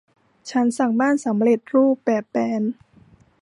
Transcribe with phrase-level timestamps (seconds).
[0.49, 2.61] ฉันสั่งบ้านสำเร็จรูปแบบแบน